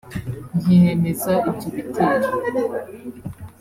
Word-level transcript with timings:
ntiyemeza 0.61 1.33
ibyo 1.49 1.69
bitero 1.75 2.29